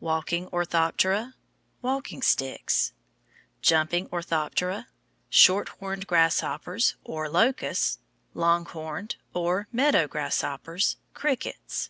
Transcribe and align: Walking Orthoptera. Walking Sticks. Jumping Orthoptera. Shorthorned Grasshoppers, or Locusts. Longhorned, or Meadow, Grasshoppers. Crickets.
Walking 0.00 0.48
Orthoptera. 0.48 1.32
Walking 1.80 2.20
Sticks. 2.20 2.92
Jumping 3.62 4.06
Orthoptera. 4.12 4.86
Shorthorned 5.32 6.06
Grasshoppers, 6.06 6.96
or 7.04 7.26
Locusts. 7.30 7.98
Longhorned, 8.34 9.16
or 9.32 9.66
Meadow, 9.72 10.06
Grasshoppers. 10.06 10.98
Crickets. 11.14 11.88